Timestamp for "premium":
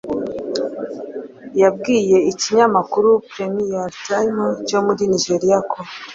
3.29-3.87